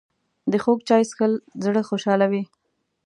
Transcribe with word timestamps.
د 0.51 0.53
خوږ 0.63 0.79
چای 0.87 1.03
څښل 1.09 1.33
زړه 1.63 1.81
خوشحالوي 1.89 2.43